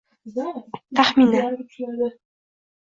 Taxminan 0.95 1.55